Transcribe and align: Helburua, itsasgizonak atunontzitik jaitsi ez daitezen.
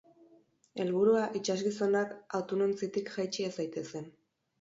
Helburua, 0.83 1.25
itsasgizonak 1.39 2.15
atunontzitik 2.39 3.13
jaitsi 3.19 3.47
ez 3.49 3.53
daitezen. 3.59 4.09